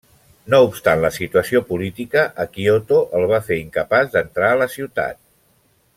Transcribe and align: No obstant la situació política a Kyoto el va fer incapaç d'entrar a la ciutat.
No 0.51 0.59
obstant 0.67 1.03
la 1.03 1.11
situació 1.17 1.61
política 1.67 2.25
a 2.43 2.47
Kyoto 2.55 2.99
el 3.19 3.29
va 3.35 3.43
fer 3.51 3.61
incapaç 3.67 4.11
d'entrar 4.17 4.51
a 4.55 4.59
la 4.63 4.71
ciutat. 4.79 5.21